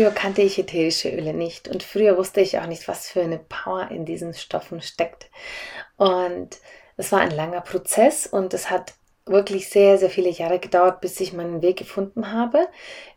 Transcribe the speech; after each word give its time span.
Früher 0.00 0.12
kannte 0.12 0.40
ich 0.40 0.58
ätherische 0.58 1.10
Öle 1.10 1.34
nicht 1.34 1.68
und 1.68 1.82
früher 1.82 2.16
wusste 2.16 2.40
ich 2.40 2.58
auch 2.58 2.66
nicht, 2.66 2.88
was 2.88 3.10
für 3.10 3.20
eine 3.20 3.38
Power 3.38 3.90
in 3.90 4.06
diesen 4.06 4.32
Stoffen 4.32 4.80
steckt. 4.80 5.28
Und 5.98 6.56
es 6.96 7.12
war 7.12 7.20
ein 7.20 7.30
langer 7.30 7.60
Prozess 7.60 8.26
und 8.26 8.54
es 8.54 8.70
hat 8.70 8.94
wirklich 9.26 9.68
sehr, 9.68 9.98
sehr 9.98 10.08
viele 10.08 10.30
Jahre 10.30 10.58
gedauert, 10.58 11.02
bis 11.02 11.20
ich 11.20 11.34
meinen 11.34 11.60
Weg 11.60 11.76
gefunden 11.76 12.32
habe. 12.32 12.66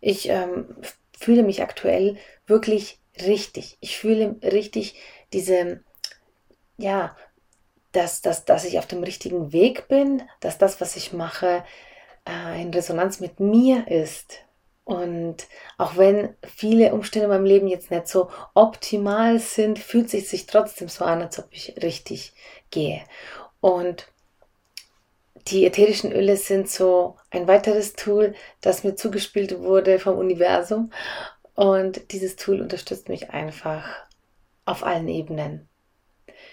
Ich 0.01 0.27
ähm, 0.27 0.75
fühle 1.17 1.43
mich 1.43 1.61
aktuell 1.61 2.17
wirklich 2.47 2.99
richtig. 3.25 3.77
Ich 3.79 3.97
fühle 3.97 4.35
richtig 4.43 4.95
diese, 5.31 5.79
ja, 6.75 7.15
dass, 7.93 8.21
dass, 8.21 8.43
dass 8.43 8.65
ich 8.65 8.77
auf 8.77 8.87
dem 8.87 9.03
richtigen 9.03 9.53
Weg 9.53 9.87
bin, 9.87 10.21
dass 10.41 10.57
das, 10.57 10.81
was 10.81 10.97
ich 10.97 11.13
mache, 11.13 11.63
äh, 12.27 12.61
in 12.61 12.73
Resonanz 12.73 13.21
mit 13.21 13.39
mir 13.39 13.87
ist, 13.87 14.42
und 14.85 15.47
auch 15.77 15.95
wenn 15.95 16.35
viele 16.43 16.93
Umstände 16.93 17.25
in 17.25 17.29
meinem 17.31 17.45
Leben 17.45 17.67
jetzt 17.67 17.89
nicht 17.89 18.07
so 18.07 18.29
optimal 18.53 19.39
sind, 19.39 19.79
fühlt 19.79 20.09
sich 20.09 20.27
sich 20.27 20.45
trotzdem 20.45 20.89
so 20.89 21.05
an, 21.05 21.21
als 21.21 21.39
ob 21.39 21.45
ich 21.51 21.81
richtig 21.81 22.33
gehe. 22.69 23.01
Und 23.61 24.07
die 25.47 25.65
ätherischen 25.65 26.11
Öle 26.11 26.35
sind 26.35 26.69
so 26.69 27.17
ein 27.29 27.47
weiteres 27.47 27.93
Tool, 27.93 28.33
das 28.61 28.83
mir 28.83 28.95
zugespielt 28.95 29.59
wurde 29.59 29.99
vom 29.99 30.17
Universum. 30.17 30.91
Und 31.55 32.11
dieses 32.11 32.35
Tool 32.35 32.61
unterstützt 32.61 33.09
mich 33.09 33.29
einfach 33.29 33.87
auf 34.65 34.83
allen 34.83 35.07
Ebenen. 35.07 35.67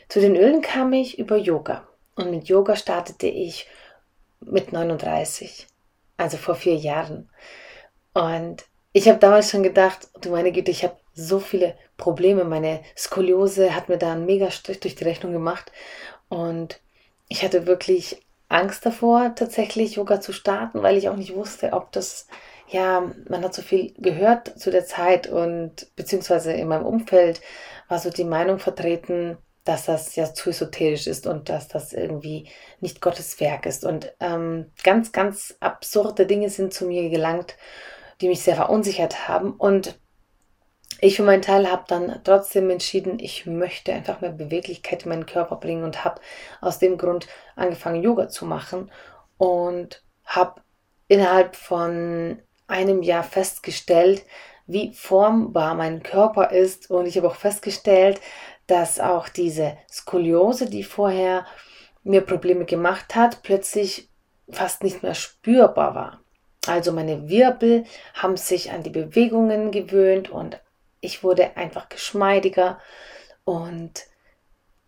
Zu 0.08 0.20
den 0.20 0.36
Ölen 0.36 0.60
kam 0.60 0.92
ich 0.92 1.18
über 1.18 1.36
Yoga. 1.36 1.86
Und 2.14 2.30
mit 2.30 2.48
Yoga 2.48 2.76
startete 2.76 3.26
ich 3.28 3.66
mit 4.40 4.72
39, 4.72 5.66
also 6.16 6.36
vor 6.36 6.54
vier 6.54 6.74
Jahren. 6.74 7.30
Und 8.12 8.64
ich 8.92 9.08
habe 9.08 9.18
damals 9.18 9.50
schon 9.50 9.62
gedacht, 9.62 10.08
du 10.20 10.30
meine 10.30 10.52
Güte, 10.52 10.70
ich 10.70 10.84
habe 10.84 10.96
so 11.14 11.38
viele 11.38 11.74
Probleme. 11.96 12.44
Meine 12.44 12.80
Skoliose 12.96 13.74
hat 13.74 13.88
mir 13.88 13.98
da 13.98 14.12
einen 14.12 14.26
mega 14.26 14.50
Strich 14.50 14.80
durch 14.80 14.96
die 14.96 15.04
Rechnung 15.04 15.32
gemacht. 15.32 15.70
Und 16.28 16.80
ich 17.28 17.44
hatte 17.44 17.66
wirklich 17.66 18.22
Angst 18.48 18.84
davor, 18.84 19.34
tatsächlich 19.36 19.94
Yoga 19.94 20.20
zu 20.20 20.32
starten, 20.32 20.82
weil 20.82 20.96
ich 20.96 21.08
auch 21.08 21.16
nicht 21.16 21.34
wusste, 21.34 21.72
ob 21.72 21.92
das, 21.92 22.26
ja, 22.68 23.12
man 23.28 23.44
hat 23.44 23.54
so 23.54 23.62
viel 23.62 23.94
gehört 23.98 24.58
zu 24.58 24.72
der 24.72 24.84
Zeit 24.84 25.28
und 25.28 25.94
beziehungsweise 25.94 26.52
in 26.52 26.66
meinem 26.66 26.84
Umfeld 26.84 27.40
war 27.88 28.00
so 28.00 28.10
die 28.10 28.24
Meinung 28.24 28.58
vertreten, 28.58 29.38
dass 29.64 29.84
das 29.84 30.16
ja 30.16 30.34
zu 30.34 30.50
esoterisch 30.50 31.06
ist 31.06 31.28
und 31.28 31.48
dass 31.48 31.68
das 31.68 31.92
irgendwie 31.92 32.48
nicht 32.80 33.00
Gottes 33.00 33.38
Werk 33.38 33.66
ist. 33.66 33.84
Und 33.84 34.12
ähm, 34.18 34.72
ganz, 34.82 35.12
ganz 35.12 35.54
absurde 35.60 36.26
Dinge 36.26 36.50
sind 36.50 36.74
zu 36.74 36.86
mir 36.86 37.08
gelangt 37.08 37.54
die 38.20 38.28
mich 38.28 38.42
sehr 38.42 38.56
verunsichert 38.56 39.28
haben. 39.28 39.52
Und 39.52 39.98
ich 41.00 41.16
für 41.16 41.22
meinen 41.22 41.42
Teil 41.42 41.70
habe 41.70 41.84
dann 41.88 42.20
trotzdem 42.24 42.68
entschieden, 42.70 43.18
ich 43.18 43.46
möchte 43.46 43.92
einfach 43.92 44.20
mehr 44.20 44.32
Beweglichkeit 44.32 45.04
in 45.04 45.08
meinen 45.08 45.26
Körper 45.26 45.56
bringen 45.56 45.84
und 45.84 46.04
habe 46.04 46.20
aus 46.60 46.78
dem 46.78 46.98
Grund 46.98 47.26
angefangen, 47.56 48.02
Yoga 48.02 48.28
zu 48.28 48.44
machen 48.44 48.90
und 49.38 50.02
habe 50.24 50.60
innerhalb 51.08 51.56
von 51.56 52.42
einem 52.66 53.02
Jahr 53.02 53.24
festgestellt, 53.24 54.24
wie 54.66 54.92
formbar 54.92 55.74
mein 55.74 56.02
Körper 56.02 56.50
ist. 56.50 56.90
Und 56.90 57.06
ich 57.06 57.16
habe 57.16 57.28
auch 57.28 57.34
festgestellt, 57.34 58.20
dass 58.66 59.00
auch 59.00 59.28
diese 59.28 59.76
Skoliose, 59.90 60.70
die 60.70 60.84
vorher 60.84 61.46
mir 62.04 62.20
Probleme 62.20 62.64
gemacht 62.64 63.16
hat, 63.16 63.42
plötzlich 63.42 64.08
fast 64.48 64.84
nicht 64.84 65.02
mehr 65.02 65.14
spürbar 65.14 65.94
war. 65.94 66.20
Also 66.70 66.92
meine 66.92 67.28
Wirbel 67.28 67.82
haben 68.14 68.36
sich 68.36 68.70
an 68.70 68.84
die 68.84 68.90
Bewegungen 68.90 69.72
gewöhnt 69.72 70.30
und 70.30 70.60
ich 71.00 71.24
wurde 71.24 71.56
einfach 71.56 71.88
geschmeidiger 71.88 72.78
und 73.42 74.06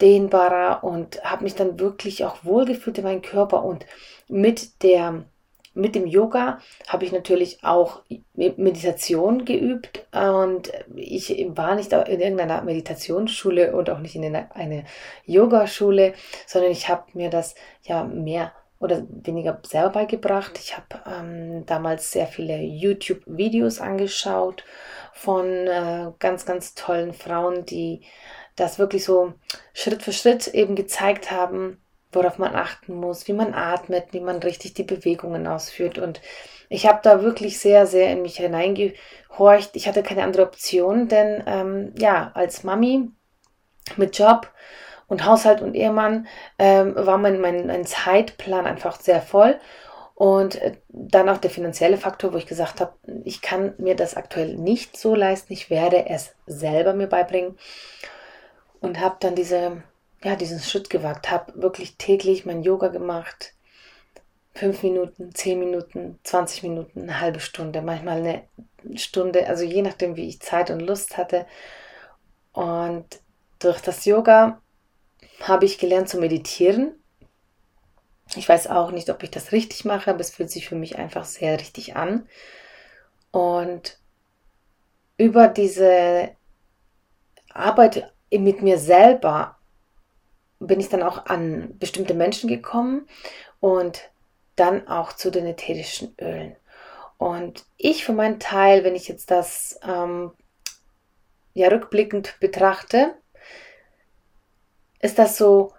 dehnbarer 0.00 0.84
und 0.84 1.24
habe 1.24 1.42
mich 1.42 1.56
dann 1.56 1.80
wirklich 1.80 2.24
auch 2.24 2.44
wohlgefühlt 2.44 2.98
in 2.98 3.04
meinem 3.04 3.22
Körper. 3.22 3.64
Und 3.64 3.84
mit 4.28 4.84
der 4.84 5.24
mit 5.74 5.96
dem 5.96 6.06
Yoga 6.06 6.60
habe 6.86 7.04
ich 7.04 7.10
natürlich 7.10 7.64
auch 7.64 8.02
Meditation 8.34 9.44
geübt 9.44 10.06
und 10.12 10.70
ich 10.94 11.30
war 11.48 11.74
nicht 11.74 11.92
in 11.92 12.20
irgendeiner 12.20 12.62
Meditationsschule 12.62 13.74
und 13.74 13.90
auch 13.90 13.98
nicht 13.98 14.14
in 14.14 14.36
einer 14.36 14.84
Yogaschule, 15.24 16.12
sondern 16.46 16.70
ich 16.70 16.88
habe 16.88 17.06
mir 17.14 17.30
das 17.30 17.56
ja 17.82 18.04
mehr 18.04 18.52
oder 18.82 19.06
weniger 19.08 19.60
selber 19.64 19.90
beigebracht. 19.90 20.58
Ich 20.58 20.76
habe 20.76 21.00
ähm, 21.06 21.64
damals 21.66 22.10
sehr 22.10 22.26
viele 22.26 22.58
YouTube-Videos 22.58 23.80
angeschaut 23.80 24.64
von 25.12 25.46
äh, 25.46 26.10
ganz, 26.18 26.44
ganz 26.44 26.74
tollen 26.74 27.14
Frauen, 27.14 27.64
die 27.64 28.02
das 28.56 28.80
wirklich 28.80 29.04
so 29.04 29.34
Schritt 29.72 30.02
für 30.02 30.12
Schritt 30.12 30.48
eben 30.48 30.74
gezeigt 30.74 31.30
haben, 31.30 31.80
worauf 32.10 32.38
man 32.38 32.56
achten 32.56 32.94
muss, 32.94 33.28
wie 33.28 33.32
man 33.32 33.54
atmet, 33.54 34.06
wie 34.10 34.20
man 34.20 34.38
richtig 34.38 34.74
die 34.74 34.82
Bewegungen 34.82 35.46
ausführt. 35.46 35.98
Und 35.98 36.20
ich 36.68 36.86
habe 36.86 37.00
da 37.04 37.22
wirklich 37.22 37.60
sehr, 37.60 37.86
sehr 37.86 38.10
in 38.10 38.22
mich 38.22 38.38
hineingehorcht. 38.38 39.76
Ich 39.76 39.86
hatte 39.86 40.02
keine 40.02 40.24
andere 40.24 40.42
Option, 40.42 41.06
denn 41.06 41.44
ähm, 41.46 41.94
ja, 41.96 42.32
als 42.34 42.64
Mami 42.64 43.10
mit 43.96 44.18
Job 44.18 44.50
und 45.12 45.26
Haushalt 45.26 45.60
und 45.60 45.74
Ehemann 45.74 46.26
ähm, 46.58 46.94
war 46.96 47.18
mein, 47.18 47.38
mein, 47.38 47.66
mein 47.66 47.84
Zeitplan 47.84 48.64
einfach 48.64 48.98
sehr 48.98 49.20
voll. 49.20 49.60
Und 50.14 50.54
äh, 50.54 50.78
dann 50.88 51.28
auch 51.28 51.36
der 51.36 51.50
finanzielle 51.50 51.98
Faktor, 51.98 52.32
wo 52.32 52.38
ich 52.38 52.46
gesagt 52.46 52.80
habe, 52.80 52.94
ich 53.22 53.42
kann 53.42 53.74
mir 53.76 53.94
das 53.94 54.16
aktuell 54.16 54.56
nicht 54.56 54.96
so 54.96 55.14
leisten, 55.14 55.52
ich 55.52 55.68
werde 55.68 56.08
es 56.08 56.34
selber 56.46 56.94
mir 56.94 57.08
beibringen. 57.08 57.58
Und 58.80 59.00
habe 59.00 59.16
dann 59.20 59.34
diese, 59.34 59.82
ja, 60.24 60.34
diesen 60.34 60.60
Schritt 60.60 60.88
gewagt, 60.88 61.30
habe 61.30 61.60
wirklich 61.60 61.98
täglich 61.98 62.46
mein 62.46 62.62
Yoga 62.62 62.88
gemacht. 62.88 63.52
Fünf 64.54 64.82
Minuten, 64.82 65.34
zehn 65.34 65.58
Minuten, 65.58 66.20
20 66.24 66.62
Minuten, 66.62 67.02
eine 67.02 67.20
halbe 67.20 67.40
Stunde, 67.40 67.82
manchmal 67.82 68.16
eine 68.16 68.44
Stunde, 68.94 69.46
also 69.46 69.62
je 69.62 69.82
nachdem, 69.82 70.16
wie 70.16 70.28
ich 70.28 70.40
Zeit 70.40 70.70
und 70.70 70.80
Lust 70.80 71.18
hatte. 71.18 71.44
Und 72.54 73.04
durch 73.58 73.82
das 73.82 74.06
Yoga 74.06 74.62
habe 75.42 75.64
ich 75.64 75.78
gelernt 75.78 76.08
zu 76.08 76.18
meditieren. 76.18 76.94
Ich 78.34 78.48
weiß 78.48 78.68
auch 78.68 78.90
nicht, 78.90 79.10
ob 79.10 79.22
ich 79.22 79.30
das 79.30 79.52
richtig 79.52 79.84
mache, 79.84 80.10
aber 80.10 80.20
es 80.20 80.30
fühlt 80.30 80.50
sich 80.50 80.68
für 80.68 80.74
mich 80.74 80.96
einfach 80.98 81.24
sehr 81.24 81.58
richtig 81.58 81.96
an. 81.96 82.28
Und 83.30 83.98
über 85.16 85.48
diese 85.48 86.30
Arbeit 87.52 88.12
mit 88.30 88.62
mir 88.62 88.78
selber 88.78 89.58
bin 90.58 90.80
ich 90.80 90.88
dann 90.88 91.02
auch 91.02 91.26
an 91.26 91.76
bestimmte 91.78 92.14
Menschen 92.14 92.48
gekommen 92.48 93.08
und 93.60 94.10
dann 94.56 94.86
auch 94.88 95.12
zu 95.12 95.30
den 95.30 95.46
ätherischen 95.46 96.14
Ölen. 96.20 96.56
Und 97.18 97.64
ich 97.76 98.04
für 98.04 98.12
meinen 98.12 98.40
Teil, 98.40 98.84
wenn 98.84 98.94
ich 98.94 99.08
jetzt 99.08 99.30
das 99.30 99.78
ähm, 99.82 100.32
ja 101.54 101.68
rückblickend 101.68 102.36
betrachte, 102.40 103.14
ist 105.02 105.18
das 105.18 105.36
so 105.36 105.72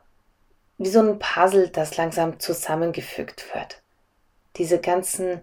wie 0.78 0.90
so 0.90 1.00
ein 1.00 1.18
Puzzle, 1.18 1.70
das 1.70 1.98
langsam 1.98 2.40
zusammengefügt 2.40 3.46
wird. 3.54 3.82
Diese 4.58 4.80
ganzen 4.80 5.42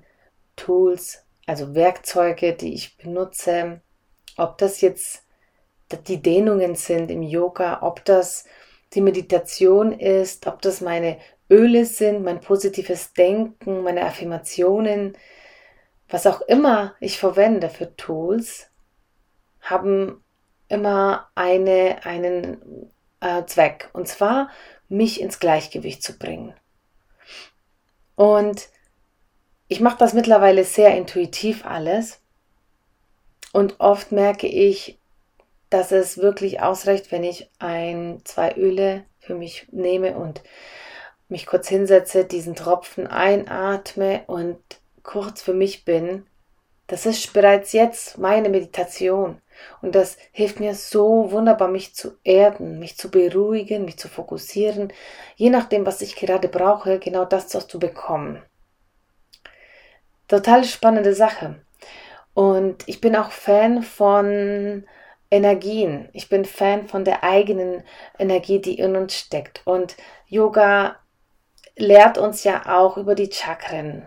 Tools, 0.56 1.24
also 1.46 1.74
Werkzeuge, 1.74 2.52
die 2.52 2.74
ich 2.74 2.96
benutze, 2.98 3.80
ob 4.36 4.58
das 4.58 4.80
jetzt 4.80 5.24
die 6.06 6.22
Dehnungen 6.22 6.76
sind 6.76 7.10
im 7.10 7.22
Yoga, 7.22 7.82
ob 7.82 8.04
das 8.04 8.44
die 8.92 9.00
Meditation 9.00 9.92
ist, 9.92 10.46
ob 10.46 10.62
das 10.62 10.80
meine 10.80 11.18
Öle 11.48 11.84
sind, 11.84 12.22
mein 12.22 12.40
positives 12.40 13.12
Denken, 13.12 13.82
meine 13.82 14.04
Affirmationen, 14.04 15.16
was 16.08 16.26
auch 16.26 16.40
immer 16.42 16.94
ich 17.00 17.18
verwende 17.18 17.68
für 17.70 17.96
Tools, 17.96 18.68
haben 19.60 20.22
immer 20.68 21.28
eine, 21.34 22.04
einen 22.04 22.90
äh, 23.20 23.44
Zweck. 23.44 23.90
Und 23.92 24.08
zwar, 24.08 24.50
mich 24.88 25.20
ins 25.20 25.38
Gleichgewicht 25.38 26.02
zu 26.02 26.18
bringen. 26.18 26.54
Und 28.16 28.68
ich 29.68 29.80
mache 29.80 29.98
das 29.98 30.12
mittlerweile 30.12 30.64
sehr 30.64 30.96
intuitiv 30.96 31.64
alles. 31.64 32.20
Und 33.52 33.80
oft 33.80 34.12
merke 34.12 34.46
ich, 34.46 34.98
dass 35.70 35.92
es 35.92 36.18
wirklich 36.18 36.60
ausreicht, 36.60 37.12
wenn 37.12 37.24
ich 37.24 37.48
ein, 37.60 38.20
zwei 38.24 38.54
Öle 38.56 39.04
für 39.20 39.34
mich 39.34 39.68
nehme 39.70 40.16
und 40.16 40.42
mich 41.28 41.46
kurz 41.46 41.68
hinsetze, 41.68 42.24
diesen 42.24 42.56
Tropfen 42.56 43.06
einatme 43.06 44.24
und 44.26 44.58
kurz 45.02 45.40
für 45.40 45.54
mich 45.54 45.84
bin. 45.84 46.26
Das 46.88 47.06
ist 47.06 47.32
bereits 47.32 47.72
jetzt 47.72 48.18
meine 48.18 48.48
Meditation. 48.48 49.40
Und 49.82 49.94
das 49.94 50.16
hilft 50.32 50.60
mir 50.60 50.74
so 50.74 51.30
wunderbar, 51.30 51.68
mich 51.68 51.94
zu 51.94 52.18
erden, 52.24 52.78
mich 52.78 52.96
zu 52.96 53.10
beruhigen, 53.10 53.84
mich 53.84 53.98
zu 53.98 54.08
fokussieren, 54.08 54.92
je 55.36 55.50
nachdem, 55.50 55.86
was 55.86 56.02
ich 56.02 56.16
gerade 56.16 56.48
brauche, 56.48 56.98
genau 56.98 57.24
das 57.24 57.48
zu 57.48 57.78
bekommen. 57.78 58.42
Total 60.28 60.64
spannende 60.64 61.14
Sache. 61.14 61.60
Und 62.34 62.84
ich 62.86 63.00
bin 63.00 63.16
auch 63.16 63.32
Fan 63.32 63.82
von 63.82 64.84
Energien. 65.30 66.08
Ich 66.12 66.28
bin 66.28 66.44
Fan 66.44 66.88
von 66.88 67.04
der 67.04 67.24
eigenen 67.24 67.82
Energie, 68.18 68.60
die 68.60 68.78
in 68.78 68.96
uns 68.96 69.14
steckt. 69.14 69.62
Und 69.64 69.96
Yoga 70.26 70.96
lehrt 71.76 72.18
uns 72.18 72.44
ja 72.44 72.78
auch 72.78 72.96
über 72.96 73.14
die 73.14 73.30
Chakren. 73.32 74.06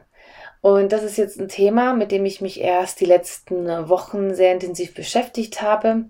Und 0.64 0.94
das 0.94 1.04
ist 1.04 1.18
jetzt 1.18 1.42
ein 1.42 1.50
Thema, 1.50 1.94
mit 1.94 2.14
dem 2.14 2.24
ich 2.24 2.40
mich 2.40 2.62
erst 2.62 3.02
die 3.02 3.06
letzten 3.06 3.68
Wochen 3.90 4.34
sehr 4.34 4.54
intensiv 4.54 4.94
beschäftigt 4.94 5.62
habe. 5.62 6.06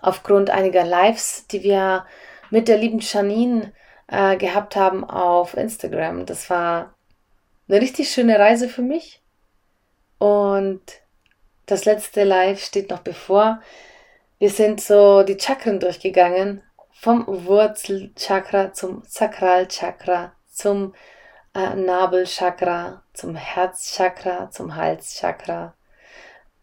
Aufgrund 0.00 0.50
einiger 0.50 0.82
Lives, 0.82 1.46
die 1.46 1.62
wir 1.62 2.04
mit 2.50 2.66
der 2.66 2.78
lieben 2.78 2.98
Janine 2.98 3.72
äh, 4.08 4.36
gehabt 4.36 4.74
haben 4.74 5.08
auf 5.08 5.56
Instagram. 5.56 6.26
Das 6.26 6.50
war 6.50 6.94
eine 7.68 7.80
richtig 7.80 8.10
schöne 8.10 8.40
Reise 8.40 8.68
für 8.68 8.82
mich. 8.82 9.22
Und 10.18 10.82
das 11.66 11.84
letzte 11.84 12.24
Live 12.24 12.60
steht 12.60 12.90
noch 12.90 13.02
bevor. 13.02 13.62
Wir 14.40 14.50
sind 14.50 14.80
so 14.80 15.22
die 15.22 15.38
Chakren 15.38 15.78
durchgegangen. 15.78 16.60
Vom 16.90 17.24
Wurzelchakra 17.28 18.72
zum 18.72 19.04
Sakralchakra, 19.06 20.32
zum 20.52 20.92
äh, 21.54 21.74
Nabelchakra, 21.74 23.02
zum 23.12 23.34
Herzchakra, 23.34 24.50
zum 24.50 24.76
Halschakra, 24.76 25.74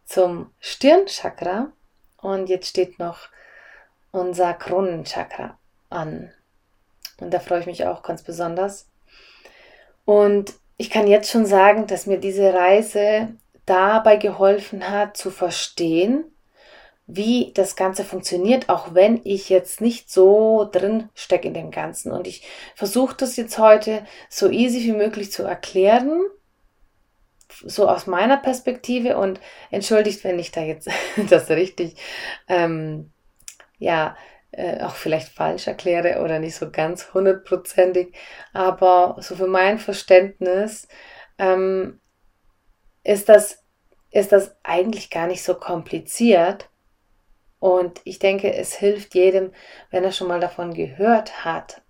zum 0.05 0.53
Stirnchakra. 0.59 1.71
Und 2.17 2.49
jetzt 2.49 2.67
steht 2.67 2.99
noch 2.99 3.29
unser 4.11 4.53
Kronenchakra 4.53 5.57
an. 5.89 6.31
Und 7.19 7.33
da 7.33 7.39
freue 7.39 7.61
ich 7.61 7.65
mich 7.65 7.85
auch 7.85 8.03
ganz 8.03 8.23
besonders. 8.23 8.87
Und 10.05 10.53
ich 10.77 10.89
kann 10.89 11.07
jetzt 11.07 11.29
schon 11.29 11.45
sagen, 11.45 11.87
dass 11.87 12.05
mir 12.05 12.19
diese 12.19 12.53
Reise 12.53 13.29
dabei 13.65 14.15
geholfen 14.15 14.89
hat 14.89 15.17
zu 15.17 15.29
verstehen, 15.29 16.25
wie 17.11 17.51
das 17.55 17.75
Ganze 17.75 18.03
funktioniert, 18.03 18.69
auch 18.69 18.93
wenn 18.93 19.19
ich 19.23 19.49
jetzt 19.49 19.81
nicht 19.81 20.11
so 20.11 20.69
drin 20.71 21.09
stecke 21.15 21.47
in 21.47 21.55
dem 21.55 21.71
Ganzen. 21.71 22.11
Und 22.11 22.27
ich 22.27 22.47
versuche 22.75 23.15
das 23.17 23.35
jetzt 23.35 23.57
heute 23.57 24.05
so 24.29 24.47
easy 24.47 24.83
wie 24.83 24.91
möglich 24.95 25.31
zu 25.31 25.41
erklären, 25.41 26.21
so 27.65 27.89
aus 27.89 28.05
meiner 28.05 28.37
Perspektive 28.37 29.17
und 29.17 29.41
entschuldigt, 29.71 30.23
wenn 30.23 30.37
ich 30.37 30.51
da 30.51 30.61
jetzt 30.61 30.87
das 31.29 31.49
richtig, 31.49 31.95
ähm, 32.47 33.11
ja, 33.79 34.15
äh, 34.51 34.83
auch 34.83 34.95
vielleicht 34.95 35.29
falsch 35.29 35.65
erkläre 35.65 36.21
oder 36.23 36.37
nicht 36.37 36.55
so 36.55 36.69
ganz 36.69 37.11
hundertprozentig, 37.15 38.13
aber 38.53 39.17
so 39.19 39.35
für 39.35 39.47
mein 39.47 39.79
Verständnis 39.79 40.87
ähm, 41.39 41.99
ist 43.03 43.29
das, 43.29 43.63
ist 44.11 44.31
das 44.31 44.55
eigentlich 44.61 45.09
gar 45.09 45.25
nicht 45.25 45.41
so 45.41 45.55
kompliziert. 45.55 46.69
Und 47.59 48.01
ich 48.05 48.19
denke, 48.19 48.53
es 48.53 48.73
hilft 48.73 49.15
jedem, 49.15 49.51
wenn 49.91 50.03
er 50.03 50.11
schon 50.11 50.27
mal 50.27 50.39
davon 50.39 50.73
gehört 50.73 51.43
hat. 51.43 51.81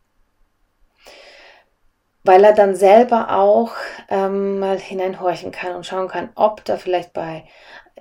Weil 2.24 2.44
er 2.44 2.54
dann 2.54 2.76
selber 2.76 3.38
auch 3.38 3.72
ähm, 4.10 4.60
mal 4.60 4.80
hineinhorchen 4.80 5.52
kann 5.52 5.76
und 5.76 5.86
schauen 5.86 6.08
kann, 6.08 6.32
ob 6.36 6.66
da 6.66 6.78
vielleicht 6.78 7.14
bei 7.14 7.46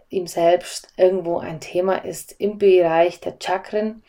ihm 0.08 0.26
selbst 0.26 0.88
irgendwo 0.96 1.38
ein 1.38 1.60
Thema 1.60 1.96
ist 2.04 2.32
im 2.38 2.58
Bereich 2.58 3.20
der 3.20 3.36
Chakren. 3.40 4.02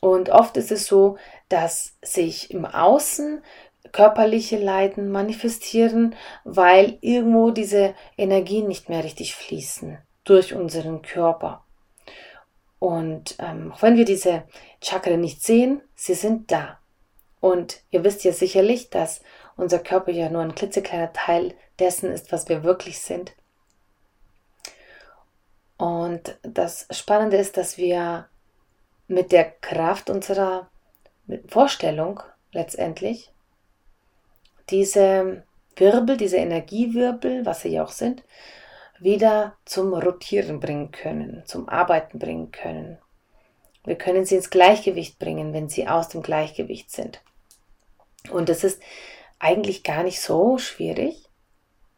Und 0.00 0.30
oft 0.30 0.56
ist 0.56 0.72
es 0.72 0.86
so, 0.86 1.18
dass 1.48 1.96
sich 2.02 2.50
im 2.50 2.64
Außen 2.64 3.42
körperliche 3.92 4.56
Leiden 4.56 5.10
manifestieren, 5.10 6.14
weil 6.44 6.98
irgendwo 7.00 7.50
diese 7.50 7.94
Energien 8.16 8.68
nicht 8.68 8.88
mehr 8.88 9.04
richtig 9.04 9.34
fließen 9.34 9.98
durch 10.24 10.54
unseren 10.54 11.02
Körper. 11.02 11.65
Und 12.78 13.36
ähm, 13.38 13.72
auch 13.72 13.82
wenn 13.82 13.96
wir 13.96 14.04
diese 14.04 14.44
Chakren 14.82 15.20
nicht 15.20 15.42
sehen, 15.42 15.80
sie 15.94 16.14
sind 16.14 16.50
da. 16.52 16.78
Und 17.40 17.82
ihr 17.90 18.04
wisst 18.04 18.24
ja 18.24 18.32
sicherlich, 18.32 18.90
dass 18.90 19.22
unser 19.56 19.78
Körper 19.78 20.12
ja 20.12 20.28
nur 20.28 20.42
ein 20.42 20.54
klitzekleiner 20.54 21.12
Teil 21.12 21.54
dessen 21.78 22.10
ist, 22.12 22.32
was 22.32 22.48
wir 22.48 22.64
wirklich 22.64 23.00
sind. 23.00 23.32
Und 25.78 26.38
das 26.42 26.86
Spannende 26.90 27.36
ist, 27.36 27.56
dass 27.56 27.76
wir 27.76 28.28
mit 29.08 29.32
der 29.32 29.44
Kraft 29.44 30.10
unserer 30.10 30.68
Vorstellung 31.48 32.20
letztendlich 32.52 33.30
diese 34.70 35.44
Wirbel, 35.76 36.16
diese 36.16 36.38
Energiewirbel, 36.38 37.44
was 37.44 37.62
sie 37.62 37.68
ja 37.68 37.84
auch 37.84 37.90
sind, 37.90 38.22
wieder 39.00 39.56
zum 39.64 39.94
Rotieren 39.94 40.60
bringen 40.60 40.90
können, 40.90 41.42
zum 41.46 41.68
Arbeiten 41.68 42.18
bringen 42.18 42.50
können. 42.50 42.98
Wir 43.84 43.96
können 43.96 44.24
sie 44.24 44.36
ins 44.36 44.50
Gleichgewicht 44.50 45.18
bringen, 45.18 45.52
wenn 45.52 45.68
sie 45.68 45.86
aus 45.86 46.08
dem 46.08 46.22
Gleichgewicht 46.22 46.90
sind. 46.90 47.22
Und 48.30 48.48
das 48.48 48.64
ist 48.64 48.82
eigentlich 49.38 49.84
gar 49.84 50.02
nicht 50.02 50.20
so 50.20 50.58
schwierig, 50.58 51.28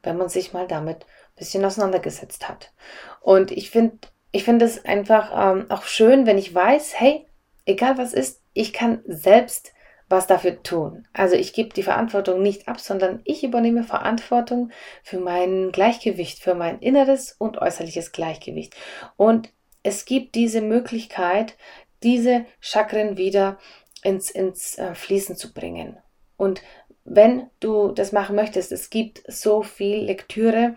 wenn 0.03 0.17
man 0.17 0.29
sich 0.29 0.53
mal 0.53 0.67
damit 0.67 1.05
ein 1.05 1.37
bisschen 1.37 1.65
auseinandergesetzt 1.65 2.49
hat. 2.49 2.73
Und 3.21 3.51
ich 3.51 3.71
finde 3.71 3.99
ich 4.31 4.45
finde 4.45 4.67
es 4.67 4.85
einfach 4.85 5.31
ähm, 5.35 5.71
auch 5.71 5.85
schön, 5.85 6.27
wenn 6.27 6.37
ich 6.37 6.55
weiß, 6.55 7.01
hey, 7.01 7.27
egal 7.65 7.97
was 7.97 8.13
ist, 8.13 8.43
ich 8.53 8.73
kann 8.73 9.03
selbst 9.07 9.73
was 10.09 10.27
dafür 10.27 10.63
tun. 10.63 11.07
Also 11.13 11.37
ich 11.37 11.53
gebe 11.53 11.75
die 11.75 11.83
Verantwortung 11.83 12.43
nicht 12.43 12.69
ab, 12.69 12.81
sondern 12.81 13.21
ich 13.25 13.45
übernehme 13.45 13.85
Verantwortung 13.85 14.71
für 15.03 15.19
mein 15.19 15.71
Gleichgewicht, 15.73 16.39
für 16.39 16.55
mein 16.55 16.79
inneres 16.79 17.33
und 17.39 17.59
äußerliches 17.59 18.13
Gleichgewicht. 18.13 18.75
Und 19.17 19.51
es 19.83 20.05
gibt 20.05 20.35
diese 20.35 20.61
Möglichkeit, 20.61 21.57
diese 22.03 22.47
Chakren 22.61 23.17
wieder 23.17 23.59
ins, 24.03 24.31
ins 24.31 24.79
äh, 24.79 24.95
Fließen 24.95 25.37
zu 25.37 25.53
bringen. 25.53 25.99
Und 26.37 26.63
wenn 27.05 27.51
du 27.61 27.89
das 27.89 28.13
machen 28.13 28.37
möchtest, 28.37 28.71
es 28.71 28.91
gibt 28.91 29.23
so 29.27 29.63
viel 29.63 30.05
Lektüre. 30.05 30.77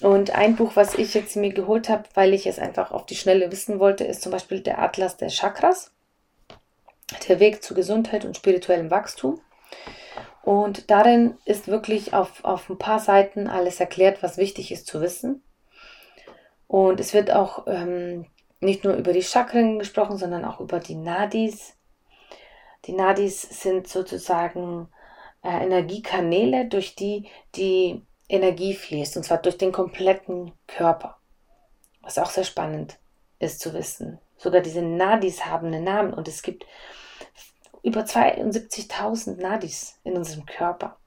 Und 0.00 0.34
ein 0.34 0.56
Buch, 0.56 0.72
was 0.74 0.94
ich 0.94 1.14
jetzt 1.14 1.36
mir 1.36 1.52
geholt 1.52 1.88
habe, 1.88 2.04
weil 2.14 2.32
ich 2.32 2.46
es 2.46 2.58
einfach 2.58 2.90
auf 2.92 3.06
die 3.06 3.16
Schnelle 3.16 3.50
wissen 3.50 3.78
wollte, 3.80 4.04
ist 4.04 4.22
zum 4.22 4.32
Beispiel 4.32 4.60
der 4.60 4.78
Atlas 4.78 5.16
der 5.16 5.28
Chakras 5.28 5.92
der 7.28 7.40
Weg 7.40 7.62
zu 7.62 7.74
Gesundheit 7.74 8.24
und 8.24 8.36
spirituellem 8.36 8.90
Wachstum. 8.90 9.40
Und 10.42 10.90
darin 10.90 11.36
ist 11.44 11.68
wirklich 11.68 12.14
auf, 12.14 12.44
auf 12.44 12.70
ein 12.70 12.78
paar 12.78 12.98
Seiten 12.98 13.46
alles 13.46 13.78
erklärt, 13.80 14.22
was 14.22 14.38
wichtig 14.38 14.72
ist 14.72 14.86
zu 14.86 15.00
wissen. 15.00 15.42
Und 16.66 17.00
es 17.00 17.12
wird 17.12 17.30
auch 17.30 17.66
ähm, 17.66 18.26
nicht 18.60 18.84
nur 18.84 18.94
über 18.94 19.12
die 19.12 19.22
Chakren 19.22 19.78
gesprochen, 19.78 20.16
sondern 20.16 20.44
auch 20.44 20.60
über 20.60 20.78
die 20.78 20.94
Nadis. 20.94 21.74
Die 22.86 22.92
Nadis 22.92 23.42
sind 23.42 23.88
sozusagen 23.88 24.88
äh, 25.42 25.64
Energiekanäle, 25.64 26.66
durch 26.66 26.94
die 26.94 27.28
die 27.54 28.02
Energie 28.28 28.74
fließt, 28.74 29.16
und 29.16 29.24
zwar 29.24 29.38
durch 29.38 29.58
den 29.58 29.72
kompletten 29.72 30.52
Körper. 30.66 31.18
Was 32.02 32.18
auch 32.18 32.30
sehr 32.30 32.44
spannend 32.44 32.98
ist 33.38 33.60
zu 33.60 33.74
wissen. 33.74 34.18
Sogar 34.40 34.62
diese 34.62 34.80
Nadis 34.80 35.44
haben 35.44 35.66
einen 35.66 35.84
Namen 35.84 36.14
und 36.14 36.26
es 36.26 36.40
gibt 36.42 36.64
über 37.82 38.00
72.000 38.00 39.38
Nadis 39.38 40.00
in 40.02 40.16
unserem 40.16 40.46
Körper. 40.46 40.98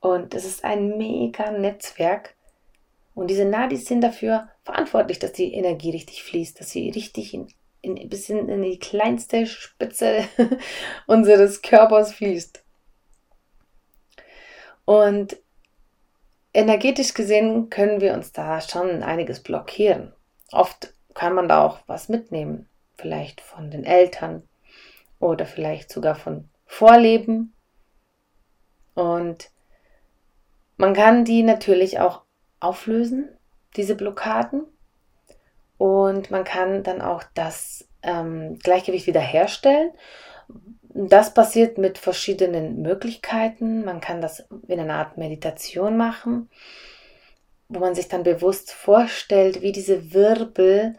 Und 0.00 0.34
es 0.34 0.44
ist 0.44 0.64
ein 0.64 0.98
mega 0.98 1.52
Netzwerk. 1.52 2.34
Und 3.14 3.28
diese 3.28 3.44
Nadis 3.44 3.86
sind 3.86 4.00
dafür 4.00 4.48
verantwortlich, 4.64 5.20
dass 5.20 5.34
die 5.34 5.54
Energie 5.54 5.92
richtig 5.92 6.24
fließt, 6.24 6.58
dass 6.58 6.70
sie 6.70 6.90
richtig 6.90 7.32
in, 7.32 7.46
in, 7.80 8.08
bis 8.08 8.28
in, 8.28 8.60
die 8.60 8.80
kleinste 8.80 9.46
Spitze 9.46 10.24
unseres 11.06 11.62
Körpers 11.62 12.12
fließt. 12.12 12.64
Und 14.84 15.36
energetisch 16.52 17.14
gesehen 17.14 17.70
können 17.70 18.00
wir 18.00 18.14
uns 18.14 18.32
da 18.32 18.60
schon 18.60 19.04
einiges 19.04 19.44
blockieren. 19.44 20.12
Oft 20.50 20.92
kann 21.14 21.34
man 21.34 21.48
da 21.48 21.64
auch 21.64 21.80
was 21.86 22.08
mitnehmen, 22.08 22.68
vielleicht 22.96 23.40
von 23.40 23.70
den 23.70 23.84
Eltern, 23.84 24.42
oder 25.18 25.44
vielleicht 25.44 25.90
sogar 25.92 26.14
von 26.14 26.48
Vorleben. 26.66 27.54
Und 28.94 29.50
Man 30.80 30.94
kann 30.94 31.26
die 31.26 31.42
natürlich 31.42 32.00
auch 32.00 32.22
auflösen, 32.58 33.28
diese 33.76 33.94
Blockaden. 33.94 34.64
Und 35.76 36.30
man 36.30 36.42
kann 36.42 36.82
dann 36.82 37.02
auch 37.02 37.22
das 37.34 37.86
ähm, 38.02 38.58
Gleichgewicht 38.60 39.06
wiederherstellen. 39.06 39.90
Das 40.94 41.34
passiert 41.34 41.76
mit 41.76 41.98
verschiedenen 41.98 42.80
Möglichkeiten. 42.80 43.84
Man 43.84 44.00
kann 44.00 44.22
das 44.22 44.46
in 44.68 44.80
einer 44.80 44.94
Art 44.94 45.18
Meditation 45.18 45.98
machen, 45.98 46.48
wo 47.70 47.78
man 47.78 47.94
sich 47.94 48.08
dann 48.08 48.24
bewusst 48.24 48.72
vorstellt, 48.72 49.62
wie 49.62 49.72
diese 49.72 50.12
Wirbel 50.12 50.96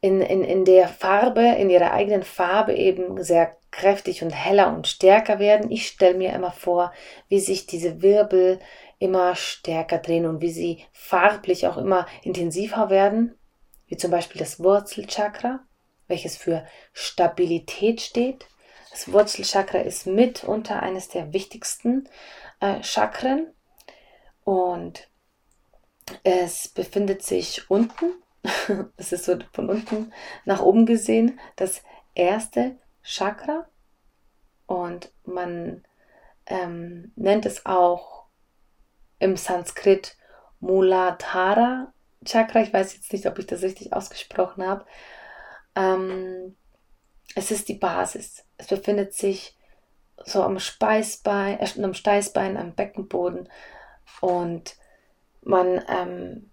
in, 0.00 0.20
in, 0.20 0.42
in 0.42 0.64
der 0.64 0.88
Farbe, 0.88 1.40
in 1.40 1.70
ihrer 1.70 1.92
eigenen 1.92 2.24
Farbe 2.24 2.74
eben 2.74 3.22
sehr 3.22 3.56
kräftig 3.70 4.22
und 4.22 4.30
heller 4.30 4.74
und 4.74 4.88
stärker 4.88 5.38
werden. 5.38 5.70
Ich 5.70 5.86
stelle 5.86 6.16
mir 6.16 6.32
immer 6.32 6.50
vor, 6.50 6.92
wie 7.28 7.38
sich 7.38 7.66
diese 7.66 8.02
Wirbel 8.02 8.58
immer 8.98 9.36
stärker 9.36 9.98
drehen 9.98 10.26
und 10.26 10.40
wie 10.40 10.50
sie 10.50 10.84
farblich 10.92 11.66
auch 11.68 11.76
immer 11.76 12.06
intensiver 12.22 12.90
werden, 12.90 13.38
wie 13.86 13.96
zum 13.96 14.10
Beispiel 14.10 14.40
das 14.40 14.60
Wurzelchakra, 14.60 15.60
welches 16.08 16.36
für 16.36 16.66
Stabilität 16.92 18.00
steht. 18.00 18.46
Das 18.90 19.12
Wurzelchakra 19.12 19.78
ist 19.78 20.06
mitunter 20.06 20.82
eines 20.82 21.08
der 21.08 21.32
wichtigsten 21.32 22.08
äh, 22.60 22.82
Chakren 22.82 23.52
und 24.42 25.07
es 26.24 26.68
befindet 26.68 27.22
sich 27.22 27.70
unten 27.70 28.14
es 28.96 29.12
ist 29.12 29.24
so 29.24 29.38
von 29.52 29.68
unten 29.68 30.12
nach 30.44 30.60
oben 30.60 30.86
gesehen, 30.86 31.38
das 31.56 31.82
erste 32.14 32.76
Chakra. 33.02 33.68
Und 34.66 35.12
man 35.24 35.84
ähm, 36.46 37.12
nennt 37.16 37.46
es 37.46 37.64
auch 37.66 38.26
im 39.18 39.36
Sanskrit 39.36 40.16
Muladhara 40.60 41.92
Chakra. 42.24 42.60
Ich 42.60 42.72
weiß 42.72 42.94
jetzt 42.94 43.12
nicht, 43.12 43.26
ob 43.26 43.38
ich 43.38 43.46
das 43.46 43.62
richtig 43.62 43.92
ausgesprochen 43.92 44.66
habe. 44.66 44.84
Ähm, 45.74 46.56
es 47.34 47.50
ist 47.50 47.68
die 47.68 47.74
Basis. 47.74 48.44
Es 48.56 48.68
befindet 48.68 49.14
sich 49.14 49.56
so 50.24 50.42
am 50.42 50.58
Speisbein, 50.58 51.60
äh, 51.60 51.82
am 51.82 51.94
Steißbein, 51.94 52.56
am 52.56 52.74
Beckenboden. 52.74 53.48
Und 54.20 54.76
man 55.48 55.82
ähm, 55.88 56.50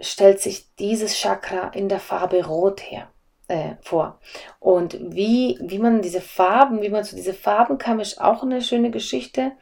stellt 0.00 0.40
sich 0.40 0.74
dieses 0.76 1.16
Chakra 1.16 1.68
in 1.68 1.88
der 1.88 1.98
Farbe 1.98 2.46
Rot 2.46 2.80
her, 2.80 3.10
äh, 3.48 3.74
vor. 3.82 4.20
Und 4.60 4.96
wie, 5.00 5.58
wie 5.60 5.78
man 5.78 6.02
diese 6.02 6.20
Farben, 6.20 6.82
wie 6.82 6.88
man 6.88 7.04
zu 7.04 7.16
diesen 7.16 7.34
Farben 7.34 7.78
kam, 7.78 7.98
ist 7.98 8.20
auch 8.20 8.44
eine 8.44 8.62
schöne 8.62 8.92
Geschichte. 8.92 9.52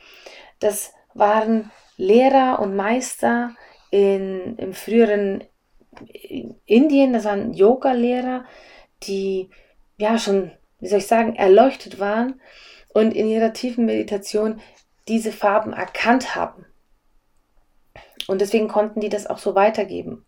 Das 0.58 0.92
waren 1.14 1.70
Lehrer 1.96 2.60
und 2.60 2.76
Meister 2.76 3.54
in, 3.90 4.56
im 4.56 4.74
früheren 4.74 5.42
Indien, 6.66 7.14
das 7.14 7.24
waren 7.24 7.54
Yoga-Lehrer, 7.54 8.44
die 9.04 9.48
ja 9.96 10.18
schon, 10.18 10.52
wie 10.80 10.88
soll 10.88 10.98
ich 10.98 11.06
sagen, 11.06 11.34
erleuchtet 11.34 11.98
waren 11.98 12.40
und 12.92 13.12
in 13.12 13.26
ihrer 13.26 13.54
tiefen 13.54 13.86
Meditation 13.86 14.60
diese 15.08 15.32
Farben 15.32 15.72
erkannt 15.72 16.36
haben. 16.36 16.66
Und 18.30 18.40
deswegen 18.40 18.68
konnten 18.68 19.00
die 19.00 19.08
das 19.08 19.26
auch 19.26 19.38
so 19.38 19.56
weitergeben. 19.56 20.24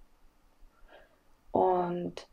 Und 1.52 2.26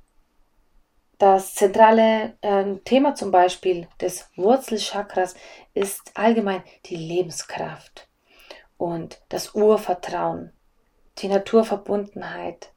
das 1.19 1.53
zentrale 1.53 2.33
äh, 2.41 2.77
Thema 2.85 3.13
zum 3.13 3.29
Beispiel 3.29 3.87
des 4.01 4.31
Wurzelchakras 4.35 5.35
ist 5.75 6.09
allgemein 6.15 6.63
die 6.87 6.95
Lebenskraft 6.95 8.09
und 8.77 9.21
das 9.29 9.53
Urvertrauen, 9.53 10.53
die 11.19 11.27
Naturverbundenheit, 11.27 12.73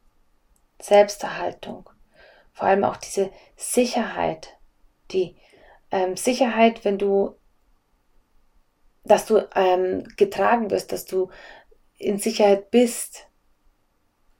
Selbsterhaltung, 0.78 1.88
vor 2.52 2.68
allem 2.68 2.84
auch 2.84 2.98
diese 2.98 3.30
Sicherheit, 3.56 4.58
die 5.12 5.34
ähm, 5.90 6.18
Sicherheit, 6.18 6.84
wenn 6.84 6.98
du, 6.98 7.36
dass 9.02 9.24
du 9.24 9.48
ähm, 9.54 10.04
getragen 10.18 10.70
wirst, 10.70 10.92
dass 10.92 11.06
du 11.06 11.30
in 12.02 12.18
Sicherheit 12.18 12.70
bist 12.70 13.28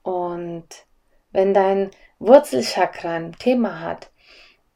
und 0.03 0.67
wenn 1.31 1.55
dein 1.55 1.91
Wurzelchakra 2.19 3.15
ein 3.15 3.33
Thema 3.33 3.81
hat, 3.81 4.11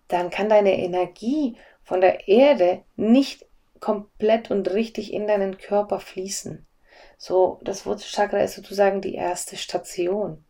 dann 0.09 0.31
kann 0.31 0.49
deine 0.49 0.78
Energie 0.78 1.57
von 1.83 2.00
der 2.00 2.28
Erde 2.28 2.83
nicht 2.97 3.47
komplett 3.81 4.50
und 4.50 4.73
richtig 4.73 5.12
in 5.12 5.26
deinen 5.26 5.59
Körper 5.59 6.00
fließen. 6.00 6.66
So, 7.19 7.61
das 7.62 7.87
Wurzelchakra 7.87 8.38
ist 8.40 8.55
sozusagen 8.55 9.00
die 9.00 9.14
erste 9.14 9.57
Station. 9.57 10.45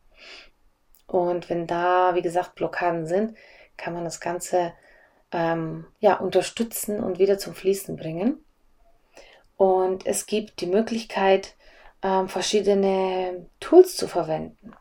Und 1.07 1.49
wenn 1.51 1.67
da, 1.67 2.15
wie 2.15 2.23
gesagt, 2.23 2.55
Blockaden 2.55 3.07
sind, 3.07 3.37
kann 3.77 3.95
man 3.95 4.05
das 4.05 4.21
Ganze 4.21 4.73
ähm, 5.33 5.87
ja, 6.01 6.15
unterstützen 6.15 7.03
und 7.03 7.19
wieder 7.19 7.39
zum 7.39 7.55
Fließen 7.55 7.97
bringen. 7.97 8.45
Und 9.57 10.07
es 10.07 10.27
gibt 10.27 10.61
die 10.61 10.67
Möglichkeit, 10.67 11.57
ähm, 12.03 12.29
verschiedene 12.29 13.49
Tools 13.61 13.97
zu 13.97 14.09
verwenden. 14.09 14.73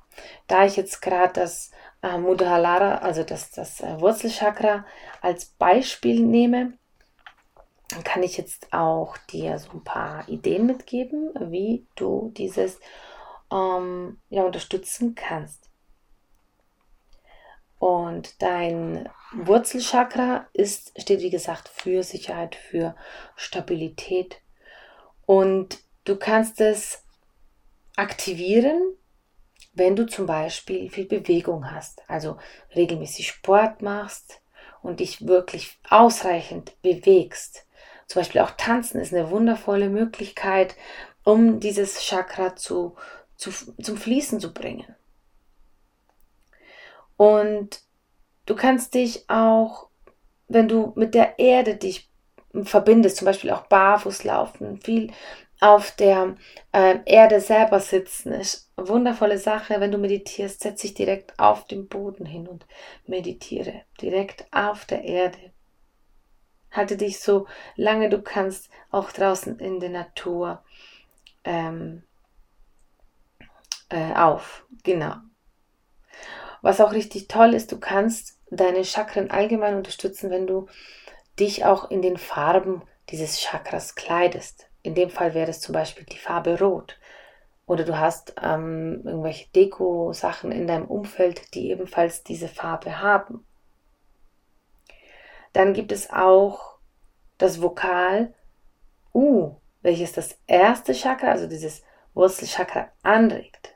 Da 0.48 0.66
ich 0.66 0.76
jetzt 0.76 1.02
gerade 1.02 1.34
das 1.34 1.72
äh, 2.02 2.18
Mudahalara, 2.18 3.00
also 3.00 3.24
das, 3.24 3.52
das 3.52 3.82
äh, 3.82 4.00
Wurzelchakra 4.00 4.86
als 5.22 5.46
Beispiel 5.46 6.22
nehme, 6.22 6.78
kann 8.04 8.24
ich 8.24 8.38
jetzt 8.38 8.74
auch 8.74 9.18
dir 9.30 9.60
so 9.60 9.72
ein 9.72 9.84
paar 9.84 10.28
Ideen 10.28 10.66
mitgeben, 10.66 11.32
wie 11.52 11.86
du 11.96 12.32
dieses 12.36 12.80
ähm, 13.52 14.20
ja, 14.30 14.44
unterstützen 14.44 15.16
kannst. 15.16 15.70
Und 17.78 18.42
dein 18.42 19.10
Wurzelchakra 19.34 20.48
ist, 20.54 21.00
steht 21.00 21.20
wie 21.20 21.30
gesagt 21.30 21.68
für 21.68 22.04
Sicherheit, 22.04 22.56
für 22.56 22.96
Stabilität. 23.36 24.42
Und 25.26 25.80
du 26.06 26.16
kannst 26.16 26.62
es 26.62 27.05
aktivieren 27.96 28.96
wenn 29.76 29.96
du 29.96 30.08
zum 30.08 30.26
Beispiel 30.26 30.90
viel 30.90 31.06
Bewegung 31.06 31.70
hast, 31.70 32.02
also 32.08 32.38
regelmäßig 32.76 33.28
Sport 33.28 33.82
machst 33.82 34.42
und 34.82 35.02
dich 35.02 35.28
wirklich 35.28 35.78
ausreichend 35.90 36.82
bewegst. 36.82 37.68
Zum 38.08 38.22
Beispiel 38.22 38.42
auch 38.42 38.52
tanzen 38.52 39.02
ist 39.02 39.14
eine 39.14 39.30
wundervolle 39.30 39.90
Möglichkeit, 39.90 40.76
um 41.24 41.60
dieses 41.60 42.02
Chakra 42.02 42.56
zu, 42.56 42.96
zu, 43.36 43.52
zum 43.52 43.98
Fließen 43.98 44.40
zu 44.40 44.54
bringen. 44.54 44.96
Und 47.18 47.82
du 48.46 48.56
kannst 48.56 48.94
dich 48.94 49.30
auch, 49.30 49.90
wenn 50.48 50.68
du 50.68 50.94
mit 50.96 51.16
der 51.16 51.40
Erde 51.40 51.76
dich 51.76 52.10
verbindest, 52.64 53.18
zum 53.18 53.26
Beispiel 53.26 53.52
auch 53.52 53.68
barfuß 53.68 54.24
laufen, 54.24 54.80
viel 54.82 55.12
auf 55.62 55.92
der 55.92 56.36
äh, 56.74 57.00
Erde 57.06 57.40
selber 57.40 57.80
sitzen 57.80 58.34
ist 58.34 58.72
wundervolle 58.76 59.38
Sache. 59.38 59.80
Wenn 59.80 59.92
du 59.92 59.98
meditierst, 59.98 60.62
setz 60.62 60.82
dich 60.82 60.94
direkt 60.94 61.40
auf 61.40 61.66
den 61.66 61.88
Boden 61.88 62.26
hin 62.26 62.48
und 62.48 62.66
meditiere 63.06 63.82
direkt 64.02 64.46
auf 64.52 64.86
der 64.86 65.04
Erde. 65.04 65.38
Halte 66.72 66.98
dich 66.98 67.20
so 67.20 67.48
lange 67.76 68.10
du 68.10 68.22
kannst 68.22 68.70
auch 68.92 69.12
draußen 69.12 69.60
in 69.60 69.80
der 69.80 69.90
Natur 69.90 70.62
ähm, 71.46 72.04
äh, 73.90 74.14
auf. 74.14 74.66
Genau. 74.84 75.16
Was 76.62 76.82
auch 76.82 76.92
richtig 76.92 77.28
toll 77.28 77.54
ist, 77.54 77.72
du 77.72 77.80
kannst 77.80 78.40
deine 78.50 78.84
Chakren 78.84 79.32
allgemein 79.32 79.76
unterstützen, 79.76 80.30
wenn 80.30 80.48
du 80.48 80.68
dich 81.40 81.66
auch 81.66 81.90
in 81.92 82.02
den 82.02 82.18
Farben 82.18 82.82
dieses 83.10 83.40
Chakras 83.40 83.96
kleidest. 83.96 84.68
In 84.86 84.94
dem 84.94 85.10
Fall 85.10 85.34
wäre 85.34 85.50
es 85.50 85.62
zum 85.62 85.74
Beispiel 85.74 86.06
die 86.06 86.18
Farbe 86.18 86.60
Rot. 86.60 87.00
Oder 87.66 87.84
du 87.84 87.98
hast 87.98 88.36
ähm, 88.42 89.02
irgendwelche 89.04 89.50
Deko-Sachen 89.50 90.52
in 90.52 90.68
deinem 90.68 90.86
Umfeld, 90.86 91.56
die 91.56 91.72
ebenfalls 91.72 92.24
diese 92.24 92.48
Farbe 92.48 93.02
haben. 93.02 93.44
Dann 95.54 95.74
gibt 95.74 95.92
es 95.92 96.12
auch 96.12 96.76
das 97.40 97.62
Vokal 97.62 98.34
U, 99.14 99.56
welches 99.82 100.12
das 100.12 100.38
erste 100.46 100.94
Chakra, 100.94 101.32
also 101.32 101.48
dieses 101.48 101.82
Wurzelchakra, 102.14 102.92
anregt. 103.02 103.76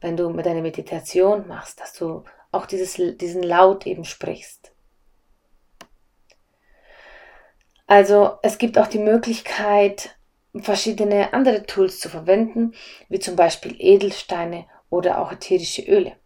Wenn 0.00 0.16
du 0.16 0.30
mit 0.30 0.46
deiner 0.46 0.62
Meditation 0.62 1.48
machst, 1.48 1.80
dass 1.80 1.94
du 1.94 2.22
auch 2.52 2.66
dieses, 2.66 2.94
diesen 2.94 3.42
Laut 3.42 3.84
eben 3.86 4.04
sprichst. 4.04 4.72
Also 7.88 8.38
es 8.42 8.58
gibt 8.58 8.78
auch 8.78 8.86
die 8.86 9.00
Möglichkeit, 9.00 10.16
verschiedene 10.54 11.32
andere 11.32 11.64
Tools 11.64 12.00
zu 12.00 12.08
verwenden, 12.08 12.74
wie 13.08 13.20
zum 13.20 13.36
Beispiel 13.36 13.76
Edelsteine 13.78 14.66
oder 14.88 15.20
auch 15.20 15.32
ätherische 15.32 15.82
Öle. 15.82 16.16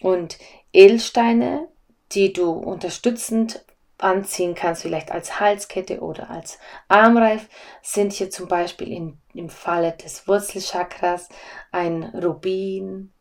Und 0.00 0.38
Edelsteine, 0.72 1.68
die 2.12 2.32
du 2.32 2.50
unterstützend 2.50 3.64
anziehen 3.98 4.54
kannst, 4.54 4.82
vielleicht 4.82 5.10
als 5.12 5.40
Halskette 5.40 6.00
oder 6.00 6.30
als 6.30 6.58
Armreif, 6.88 7.48
sind 7.82 8.12
hier 8.12 8.30
zum 8.30 8.48
Beispiel 8.48 8.92
in, 8.92 9.18
im 9.32 9.48
Falle 9.48 9.92
des 9.92 10.28
Wurzelchakras 10.28 11.28
ein 11.72 12.02
Rubin 12.02 13.12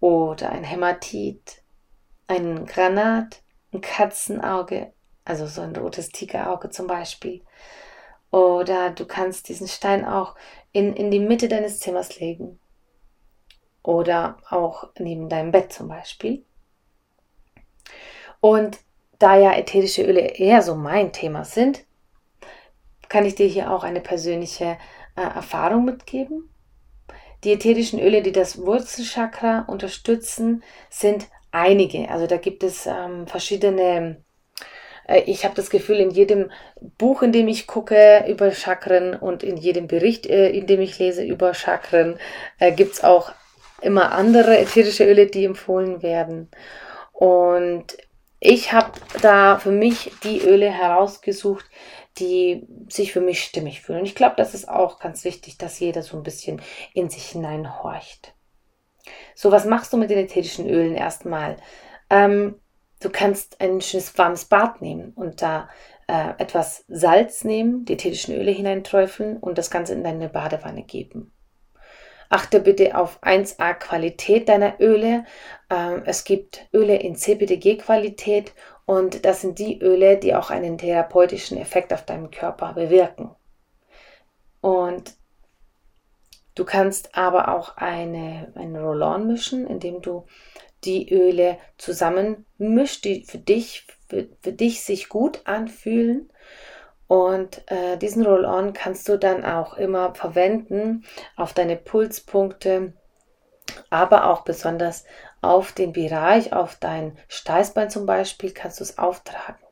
oder 0.00 0.50
ein 0.50 0.64
Hämatit, 0.64 1.62
ein 2.28 2.66
Granat, 2.66 3.42
ein 3.72 3.80
Katzenauge, 3.80 4.92
also 5.24 5.46
so 5.46 5.62
ein 5.62 5.74
rotes 5.74 6.10
Tigerauge 6.10 6.70
zum 6.70 6.86
Beispiel. 6.86 7.42
Oder 8.32 8.90
du 8.90 9.04
kannst 9.04 9.48
diesen 9.48 9.68
Stein 9.68 10.04
auch 10.04 10.34
in, 10.72 10.94
in 10.94 11.10
die 11.10 11.20
Mitte 11.20 11.48
deines 11.48 11.78
Zimmers 11.78 12.18
legen. 12.18 12.58
Oder 13.84 14.38
auch 14.48 14.88
neben 14.98 15.28
deinem 15.28 15.52
Bett 15.52 15.72
zum 15.72 15.88
Beispiel. 15.88 16.42
Und 18.40 18.78
da 19.18 19.36
ja 19.38 19.52
ätherische 19.52 20.02
Öle 20.02 20.20
eher 20.20 20.62
so 20.62 20.74
mein 20.74 21.12
Thema 21.12 21.44
sind, 21.44 21.84
kann 23.08 23.26
ich 23.26 23.34
dir 23.34 23.46
hier 23.46 23.70
auch 23.70 23.84
eine 23.84 24.00
persönliche 24.00 24.78
äh, 25.14 25.20
Erfahrung 25.20 25.84
mitgeben. 25.84 26.48
Die 27.44 27.52
ätherischen 27.52 28.00
Öle, 28.00 28.22
die 28.22 28.32
das 28.32 28.58
Wurzelchakra 28.64 29.66
unterstützen, 29.68 30.62
sind 30.88 31.26
einige. 31.50 32.08
Also 32.08 32.26
da 32.26 32.38
gibt 32.38 32.62
es 32.64 32.86
ähm, 32.86 33.26
verschiedene. 33.26 34.24
Äh, 35.06 35.22
ich 35.26 35.44
habe 35.44 35.54
das 35.54 35.70
Gefühl, 35.70 35.96
in 35.96 36.10
jedem 36.10 36.50
Buch, 36.98 37.22
in 37.22 37.32
dem 37.32 37.48
ich 37.48 37.66
gucke 37.66 38.24
über 38.28 38.52
Chakren 38.52 39.14
und 39.14 39.42
in 39.42 39.56
jedem 39.56 39.86
Bericht, 39.86 40.26
äh, 40.26 40.50
in 40.50 40.66
dem 40.66 40.80
ich 40.80 40.98
lese 40.98 41.24
über 41.24 41.54
Chakren, 41.54 42.18
äh, 42.58 42.72
gibt 42.72 42.94
es 42.94 43.04
auch 43.04 43.32
immer 43.80 44.12
andere 44.12 44.58
ätherische 44.58 45.04
Öle, 45.04 45.26
die 45.26 45.44
empfohlen 45.44 46.02
werden. 46.02 46.50
Und 47.12 47.96
ich 48.40 48.72
habe 48.72 48.92
da 49.20 49.58
für 49.58 49.70
mich 49.70 50.10
die 50.24 50.40
Öle 50.40 50.70
herausgesucht, 50.70 51.64
die 52.18 52.66
sich 52.88 53.12
für 53.12 53.20
mich 53.20 53.42
stimmig 53.42 53.80
fühlen. 53.80 54.04
Ich 54.04 54.14
glaube, 54.14 54.34
das 54.36 54.54
ist 54.54 54.68
auch 54.68 54.98
ganz 54.98 55.24
wichtig, 55.24 55.58
dass 55.58 55.78
jeder 55.78 56.02
so 56.02 56.16
ein 56.16 56.22
bisschen 56.22 56.60
in 56.92 57.08
sich 57.08 57.30
hineinhorcht. 57.30 58.34
So, 59.34 59.50
was 59.50 59.64
machst 59.64 59.92
du 59.92 59.96
mit 59.96 60.10
den 60.10 60.18
ätherischen 60.18 60.68
Ölen 60.68 60.94
erstmal? 60.94 61.56
Ähm, 62.10 62.56
du 63.02 63.10
kannst 63.10 63.60
ein 63.60 63.80
schönes 63.80 64.16
warmes 64.16 64.44
Bad 64.46 64.80
nehmen 64.80 65.12
und 65.14 65.42
da 65.42 65.68
äh, 66.08 66.30
etwas 66.38 66.84
Salz 66.88 67.44
nehmen, 67.44 67.84
die 67.84 67.94
ätherischen 67.94 68.34
Öle 68.34 68.50
hineinträufeln 68.50 69.36
und 69.36 69.58
das 69.58 69.70
Ganze 69.70 69.94
in 69.94 70.04
deine 70.04 70.28
Badewanne 70.28 70.82
geben. 70.82 71.32
Achte 72.28 72.60
bitte 72.60 72.96
auf 72.96 73.22
1A 73.22 73.74
Qualität 73.74 74.48
deiner 74.48 74.80
Öle. 74.80 75.26
Ähm, 75.68 76.02
es 76.06 76.24
gibt 76.24 76.66
Öle 76.72 76.96
in 76.96 77.14
CBDG-Qualität 77.14 78.54
und 78.86 79.26
das 79.26 79.42
sind 79.42 79.58
die 79.58 79.80
Öle, 79.80 80.16
die 80.16 80.34
auch 80.34 80.50
einen 80.50 80.78
therapeutischen 80.78 81.58
Effekt 81.58 81.92
auf 81.92 82.06
deinem 82.06 82.30
Körper 82.30 82.72
bewirken. 82.72 83.30
Und 84.62 85.14
du 86.54 86.64
kannst 86.64 87.16
aber 87.16 87.54
auch 87.54 87.76
eine, 87.76 88.52
einen 88.54 88.76
Roll-On 88.76 89.26
mischen, 89.26 89.66
indem 89.66 90.00
du 90.00 90.24
die 90.84 91.12
Öle 91.12 91.58
zusammen 91.78 92.46
mischt, 92.58 93.04
die 93.04 93.24
für 93.24 93.38
dich, 93.38 93.86
für, 94.08 94.28
für 94.42 94.52
dich 94.52 94.82
sich 94.82 95.08
gut 95.08 95.42
anfühlen 95.44 96.30
und 97.12 97.70
äh, 97.70 97.98
diesen 97.98 98.24
Roll-On 98.24 98.72
kannst 98.72 99.06
du 99.06 99.18
dann 99.18 99.44
auch 99.44 99.74
immer 99.74 100.14
verwenden 100.14 101.04
auf 101.36 101.52
deine 101.52 101.76
Pulspunkte, 101.76 102.94
aber 103.90 104.30
auch 104.30 104.44
besonders 104.44 105.04
auf 105.42 105.72
den 105.72 105.92
Bereich, 105.92 106.54
auf 106.54 106.76
dein 106.76 107.18
Steißbein 107.28 107.90
zum 107.90 108.06
Beispiel, 108.06 108.52
kannst 108.52 108.80
du 108.80 108.84
es 108.84 108.96
auftragen. 108.96 109.62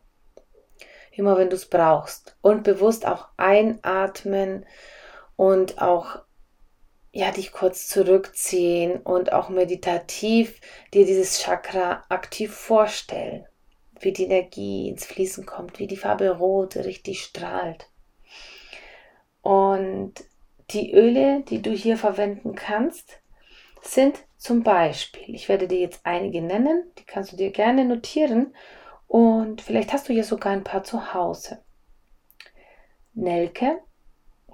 Immer 1.12 1.38
wenn 1.38 1.48
du 1.48 1.56
es 1.56 1.64
brauchst. 1.64 2.36
Und 2.42 2.62
bewusst 2.62 3.06
auch 3.06 3.28
einatmen 3.38 4.66
und 5.36 5.80
auch 5.80 6.18
ja, 7.12 7.30
dich 7.30 7.52
kurz 7.52 7.88
zurückziehen 7.88 8.98
und 8.98 9.32
auch 9.32 9.48
meditativ 9.48 10.60
dir 10.94 11.04
dieses 11.04 11.42
Chakra 11.42 12.04
aktiv 12.08 12.54
vorstellen 12.54 13.46
wie 14.02 14.12
die 14.12 14.24
Energie 14.24 14.88
ins 14.88 15.04
Fließen 15.04 15.46
kommt, 15.46 15.78
wie 15.78 15.86
die 15.86 15.96
Farbe 15.96 16.30
Rot 16.30 16.76
richtig 16.76 17.22
strahlt. 17.22 17.88
Und 19.42 20.14
die 20.70 20.92
Öle, 20.92 21.42
die 21.48 21.62
du 21.62 21.70
hier 21.70 21.96
verwenden 21.96 22.54
kannst, 22.54 23.20
sind 23.82 24.18
zum 24.36 24.62
Beispiel, 24.62 25.34
ich 25.34 25.48
werde 25.48 25.68
dir 25.68 25.80
jetzt 25.80 26.00
einige 26.04 26.42
nennen, 26.42 26.90
die 26.98 27.04
kannst 27.04 27.32
du 27.32 27.36
dir 27.36 27.50
gerne 27.50 27.84
notieren 27.84 28.54
und 29.06 29.62
vielleicht 29.62 29.92
hast 29.92 30.08
du 30.08 30.12
hier 30.12 30.24
sogar 30.24 30.52
ein 30.52 30.64
paar 30.64 30.84
zu 30.84 31.14
Hause. 31.14 31.62
Nelke, 33.12 33.80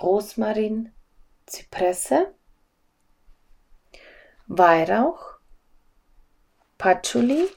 Rosmarin, 0.01 0.93
Zypresse, 1.47 2.35
Weihrauch, 4.49 5.39
Patchouli, 6.79 7.49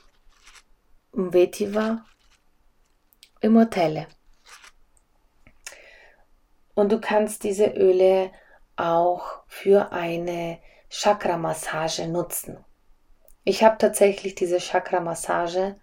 Vetiver 1.12 2.04
Immortelle. 3.42 4.08
Und 6.74 6.92
du 6.92 7.00
kannst 7.00 7.44
diese 7.44 7.68
Öle 7.68 8.32
auch 8.76 9.44
für 9.48 9.92
eine 9.92 10.60
Chakra-Massage 10.90 12.08
nutzen. 12.08 12.66
Ich 13.44 13.64
habe 13.64 13.78
tatsächlich 13.78 14.34
diese 14.36 14.58
Chakra-Massage 14.58 15.80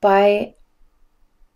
bei 0.00 0.56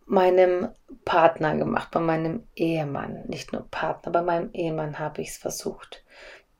meinem 0.06 0.68
Partner 1.04 1.56
gemacht, 1.56 1.90
bei 1.90 2.00
meinem 2.00 2.46
Ehemann. 2.54 3.24
Nicht 3.26 3.52
nur 3.52 3.68
Partner, 3.70 4.12
bei 4.12 4.22
meinem 4.22 4.52
Ehemann 4.52 4.98
habe 4.98 5.22
ich 5.22 5.30
es 5.30 5.36
versucht. 5.36 6.04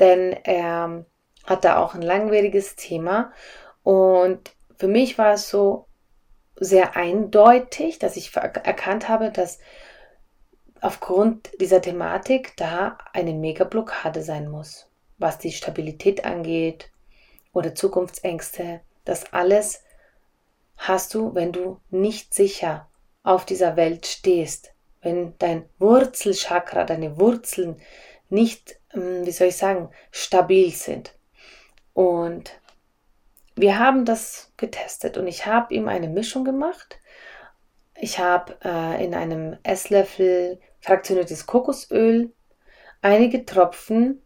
Denn 0.01 0.33
er 0.33 1.05
hat 1.45 1.65
da 1.65 1.79
auch 1.79 1.95
ein 1.95 2.03
langwieriges 2.03 2.77
Thema. 2.77 3.33
Und 3.83 4.53
für 4.77 4.89
mich 4.89 5.19
war 5.19 5.35
es 5.35 5.49
so, 5.49 5.87
sehr 6.57 6.97
eindeutig, 6.97 7.99
dass 7.99 8.17
ich 8.17 8.35
erkannt 8.37 9.09
habe, 9.09 9.31
dass 9.31 9.59
aufgrund 10.81 11.51
dieser 11.61 11.81
Thematik 11.81 12.57
da 12.57 12.99
eine 13.13 13.33
Mega-Blockade 13.33 14.23
sein 14.23 14.49
muss, 14.49 14.87
was 15.19 15.39
die 15.39 15.53
Stabilität 15.53 16.25
angeht 16.25 16.91
oder 17.53 17.75
Zukunftsängste. 17.75 18.81
Das 19.05 19.33
alles 19.33 19.83
hast 20.77 21.15
du, 21.15 21.35
wenn 21.35 21.53
du 21.53 21.81
nicht 21.91 22.35
sicher 22.35 22.89
auf 23.23 23.45
dieser 23.45 23.77
Welt 23.77 24.07
stehst, 24.07 24.73
wenn 25.01 25.35
dein 25.39 25.69
Wurzelchakra, 25.79 26.85
deine 26.85 27.19
Wurzeln 27.19 27.81
nicht, 28.29 28.79
ähm, 28.95 29.25
wie 29.27 29.33
soll 29.33 29.49
ich 29.49 29.57
sagen, 29.57 29.91
stabil 30.11 30.71
sind. 30.73 31.15
Und 31.95 32.59
wir 33.55 33.79
haben 33.79 34.05
das 34.05 34.53
getestet 34.57 35.19
und 35.19 35.27
ich 35.27 35.47
habe 35.47 35.75
ihm 35.75 35.89
eine 35.89 36.09
Mischung 36.09 36.45
gemacht. 36.45 36.99
Ich 38.01 38.19
habe 38.19 38.57
äh, 38.65 39.05
in 39.05 39.15
einem 39.15 39.59
Esslöffel 39.63 40.59
fraktioniertes 40.81 41.47
Kokosöl 41.47 42.33
einige 43.03 43.45
Tropfen 43.45 44.23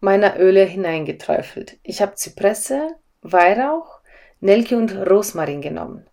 meiner 0.00 0.38
Öle 0.38 0.64
hineingeträufelt. 0.64 1.78
Ich 1.82 2.02
habe 2.02 2.14
Zypresse, 2.14 2.96
Weihrauch, 3.22 4.00
Nelke 4.40 4.76
und 4.76 4.94
Rosmarin 4.94 5.62
genommen. 5.62 6.06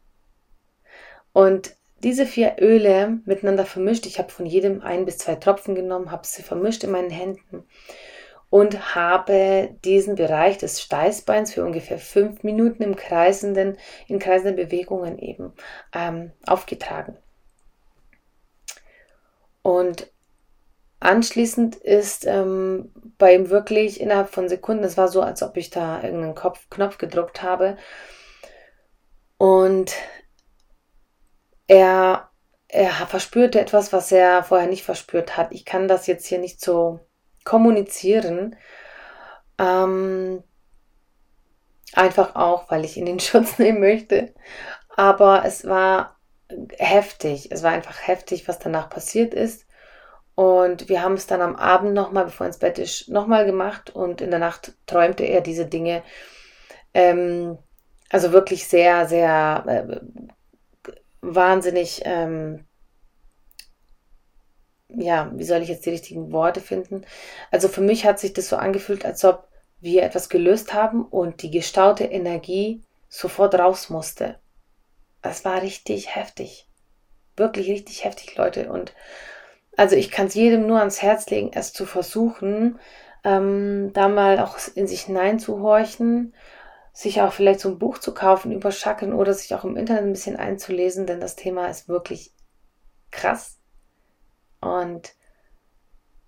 Und 1.33 1.75
diese 2.03 2.25
vier 2.25 2.55
Öle 2.59 3.19
miteinander 3.25 3.65
vermischt. 3.65 4.05
Ich 4.05 4.17
habe 4.17 4.29
von 4.29 4.45
jedem 4.45 4.81
ein 4.81 5.05
bis 5.05 5.19
zwei 5.19 5.35
Tropfen 5.35 5.75
genommen, 5.75 6.11
habe 6.11 6.25
sie 6.25 6.41
vermischt 6.41 6.83
in 6.83 6.91
meinen 6.91 7.11
Händen 7.11 7.63
und 8.51 8.93
habe 8.95 9.77
diesen 9.85 10.15
Bereich 10.15 10.57
des 10.57 10.81
Steißbeins 10.81 11.53
für 11.53 11.63
ungefähr 11.63 11.97
fünf 11.97 12.43
Minuten 12.43 12.83
im 12.83 12.97
kreisenden, 12.97 13.77
in 14.07 14.19
kreisenden 14.19 14.57
Bewegungen 14.57 15.17
eben 15.17 15.53
ähm, 15.95 16.33
aufgetragen. 16.45 17.17
Und 19.61 20.11
anschließend 20.99 21.77
ist 21.77 22.25
ähm, 22.27 22.91
bei 23.17 23.35
ihm 23.35 23.49
wirklich 23.49 24.01
innerhalb 24.01 24.29
von 24.29 24.49
Sekunden, 24.49 24.83
es 24.83 24.97
war 24.97 25.07
so, 25.07 25.21
als 25.21 25.41
ob 25.43 25.55
ich 25.55 25.69
da 25.69 26.03
irgendeinen 26.03 26.35
Kopf, 26.35 26.69
Knopf 26.69 26.97
gedruckt 26.97 27.41
habe. 27.41 27.77
Und 29.37 29.93
er, 31.67 32.29
er 32.67 32.91
verspürte 33.07 33.61
etwas, 33.61 33.93
was 33.93 34.11
er 34.11 34.43
vorher 34.43 34.67
nicht 34.67 34.83
verspürt 34.83 35.37
hat. 35.37 35.53
Ich 35.53 35.63
kann 35.63 35.87
das 35.87 36.05
jetzt 36.05 36.25
hier 36.25 36.39
nicht 36.39 36.59
so 36.59 36.99
kommunizieren. 37.43 38.55
Ähm, 39.57 40.43
einfach 41.93 42.35
auch, 42.35 42.69
weil 42.71 42.85
ich 42.85 42.97
ihn 42.97 43.07
in 43.07 43.19
Schutz 43.21 43.59
nehmen 43.59 43.79
möchte. 43.79 44.33
Aber 44.95 45.43
es 45.45 45.65
war 45.65 46.17
heftig. 46.77 47.51
Es 47.51 47.63
war 47.63 47.71
einfach 47.71 48.07
heftig, 48.07 48.47
was 48.47 48.59
danach 48.59 48.89
passiert 48.89 49.33
ist. 49.33 49.65
Und 50.35 50.89
wir 50.89 51.01
haben 51.01 51.13
es 51.13 51.27
dann 51.27 51.41
am 51.41 51.55
Abend 51.55 51.93
nochmal, 51.93 52.25
bevor 52.25 52.45
er 52.45 52.49
ins 52.49 52.59
Bett 52.59 52.79
ist, 52.79 53.09
nochmal 53.09 53.45
gemacht. 53.45 53.89
Und 53.89 54.21
in 54.21 54.31
der 54.31 54.39
Nacht 54.39 54.73
träumte 54.87 55.23
er 55.23 55.41
diese 55.41 55.65
Dinge. 55.65 56.03
Ähm, 56.93 57.57
also 58.09 58.33
wirklich 58.33 58.67
sehr, 58.67 59.07
sehr 59.07 59.63
äh, 59.67 60.91
wahnsinnig, 61.21 62.01
ähm, 62.05 62.65
ja, 64.95 65.31
wie 65.35 65.43
soll 65.43 65.61
ich 65.61 65.69
jetzt 65.69 65.85
die 65.85 65.91
richtigen 65.91 66.31
Worte 66.31 66.61
finden? 66.61 67.05
Also 67.51 67.67
für 67.67 67.81
mich 67.81 68.05
hat 68.05 68.19
sich 68.19 68.33
das 68.33 68.49
so 68.49 68.55
angefühlt, 68.55 69.05
als 69.05 69.23
ob 69.23 69.47
wir 69.79 70.03
etwas 70.03 70.29
gelöst 70.29 70.73
haben 70.73 71.05
und 71.05 71.41
die 71.41 71.51
gestaute 71.51 72.05
Energie 72.05 72.83
sofort 73.09 73.55
raus 73.55 73.89
musste. 73.89 74.39
Es 75.21 75.43
war 75.45 75.61
richtig 75.61 76.15
heftig. 76.15 76.67
Wirklich 77.35 77.69
richtig 77.69 78.03
heftig, 78.03 78.35
Leute. 78.35 78.71
Und 78.71 78.93
also 79.77 79.95
ich 79.95 80.11
kann 80.11 80.27
es 80.27 80.35
jedem 80.35 80.67
nur 80.67 80.79
ans 80.79 81.01
Herz 81.01 81.29
legen, 81.29 81.51
es 81.53 81.73
zu 81.73 81.85
versuchen, 81.85 82.79
ähm, 83.23 83.91
da 83.93 84.07
mal 84.07 84.39
auch 84.39 84.57
in 84.75 84.87
sich 84.87 85.01
hineinzuhorchen, 85.03 86.33
sich 86.93 87.21
auch 87.21 87.31
vielleicht 87.31 87.61
so 87.61 87.69
ein 87.69 87.79
Buch 87.79 87.99
zu 87.99 88.13
kaufen 88.13 88.51
über 88.51 88.71
Schacken 88.71 89.13
oder 89.13 89.33
sich 89.33 89.53
auch 89.55 89.63
im 89.63 89.77
Internet 89.77 90.03
ein 90.03 90.13
bisschen 90.13 90.35
einzulesen, 90.35 91.05
denn 91.05 91.21
das 91.21 91.35
Thema 91.35 91.67
ist 91.67 91.87
wirklich 91.87 92.33
krass. 93.11 93.60
Und 94.61 95.13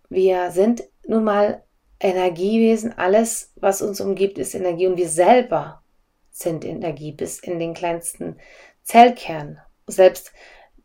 wir 0.09 0.51
sind 0.51 0.83
nun 1.07 1.23
mal 1.23 1.63
Energiewesen. 1.99 2.97
Alles, 2.97 3.53
was 3.55 3.81
uns 3.81 4.01
umgibt, 4.01 4.37
ist 4.37 4.55
Energie 4.55 4.87
und 4.87 4.97
wir 4.97 5.09
selber 5.09 5.83
sind 6.31 6.65
Energie 6.65 7.11
bis 7.11 7.39
in 7.39 7.59
den 7.59 7.73
kleinsten 7.73 8.37
Zellkern. 8.83 9.59
Selbst 9.87 10.33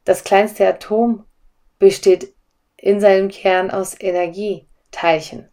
das 0.04 0.24
kleinste 0.24 0.66
Atom 0.68 1.24
besteht 1.78 2.34
in 2.76 3.00
seinem 3.00 3.28
Kern 3.28 3.70
aus 3.70 3.98
Energieteilchen. 3.98 5.48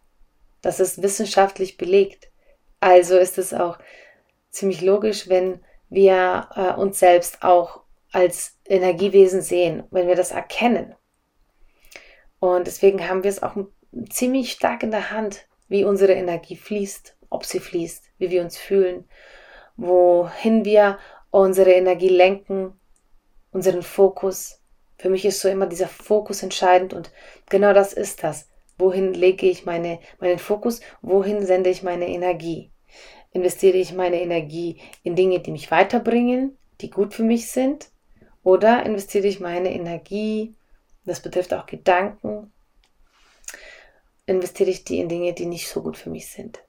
Das 0.62 0.80
ist 0.80 1.02
wissenschaftlich 1.02 1.76
belegt. 1.76 2.30
Also 2.80 3.16
ist 3.16 3.38
es 3.38 3.52
auch 3.52 3.78
ziemlich 4.50 4.80
logisch, 4.80 5.28
wenn 5.28 5.60
wir 5.88 6.48
äh, 6.54 6.72
uns 6.78 6.98
selbst 6.98 7.42
auch 7.42 7.82
als 8.12 8.58
Energiewesen 8.64 9.42
sehen, 9.42 9.84
wenn 9.90 10.08
wir 10.08 10.16
das 10.16 10.30
erkennen. 10.30 10.94
Und 12.46 12.68
deswegen 12.68 13.08
haben 13.08 13.24
wir 13.24 13.30
es 13.30 13.42
auch 13.42 13.56
ziemlich 14.08 14.52
stark 14.52 14.84
in 14.84 14.92
der 14.92 15.10
Hand, 15.10 15.48
wie 15.68 15.84
unsere 15.84 16.12
Energie 16.12 16.54
fließt, 16.54 17.16
ob 17.28 17.44
sie 17.44 17.58
fließt, 17.58 18.04
wie 18.18 18.30
wir 18.30 18.42
uns 18.42 18.56
fühlen, 18.56 19.04
wohin 19.76 20.64
wir 20.64 20.98
unsere 21.30 21.72
Energie 21.72 22.08
lenken, 22.08 22.72
unseren 23.50 23.82
Fokus. 23.82 24.60
Für 24.96 25.10
mich 25.10 25.24
ist 25.24 25.40
so 25.40 25.48
immer 25.48 25.66
dieser 25.66 25.88
Fokus 25.88 26.44
entscheidend 26.44 26.94
und 26.94 27.10
genau 27.50 27.72
das 27.72 27.92
ist 27.92 28.22
das. 28.22 28.48
Wohin 28.78 29.12
lege 29.12 29.46
ich 29.46 29.66
meine, 29.66 29.98
meinen 30.20 30.38
Fokus? 30.38 30.80
Wohin 31.02 31.44
sende 31.44 31.70
ich 31.70 31.82
meine 31.82 32.08
Energie? 32.08 32.70
Investiere 33.32 33.76
ich 33.76 33.92
meine 33.92 34.20
Energie 34.20 34.80
in 35.02 35.16
Dinge, 35.16 35.40
die 35.40 35.50
mich 35.50 35.72
weiterbringen, 35.72 36.56
die 36.80 36.90
gut 36.90 37.12
für 37.12 37.24
mich 37.24 37.50
sind? 37.50 37.88
Oder 38.44 38.86
investiere 38.86 39.26
ich 39.26 39.40
meine 39.40 39.74
Energie, 39.74 40.54
das 41.06 41.20
betrifft 41.20 41.54
auch 41.54 41.66
Gedanken, 41.66 42.52
investiere 44.26 44.70
ich 44.70 44.84
die 44.84 44.98
in 44.98 45.08
Dinge, 45.08 45.32
die 45.32 45.46
nicht 45.46 45.68
so 45.68 45.82
gut 45.82 45.96
für 45.96 46.10
mich 46.10 46.28
sind? 46.30 46.60